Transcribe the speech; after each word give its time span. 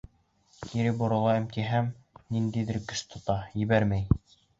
Кире 0.67 0.93
боролайым, 1.01 1.45
тиһәм, 1.57 1.91
ниндәйҙер 2.37 2.79
көс 2.93 3.05
тота, 3.13 3.37
ебәрмәй... 3.65 4.09